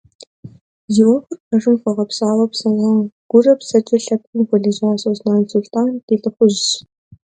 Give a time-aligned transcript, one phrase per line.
[0.93, 2.91] Зи ӏуэхухэр пэжым хуэгъэпсауэ псэуа,
[3.29, 6.69] гурэ псэкӏэ лъэпкъым хуэлэжьа Сосналы Сулътӏан ди лӏыхъужьщ.